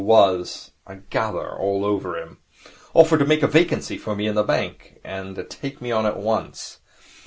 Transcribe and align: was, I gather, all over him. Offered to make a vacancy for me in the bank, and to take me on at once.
was, 0.03 0.71
I 0.87 0.95
gather, 1.11 1.55
all 1.59 1.85
over 1.85 2.17
him. 2.17 2.39
Offered 2.95 3.19
to 3.19 3.25
make 3.25 3.43
a 3.43 3.47
vacancy 3.47 3.99
for 3.99 4.15
me 4.15 4.25
in 4.25 4.33
the 4.33 4.41
bank, 4.41 4.99
and 5.03 5.35
to 5.35 5.43
take 5.43 5.79
me 5.79 5.91
on 5.91 6.07
at 6.07 6.17
once. 6.17 6.79